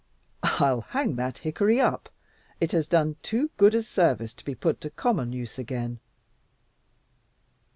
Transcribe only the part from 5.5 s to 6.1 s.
again.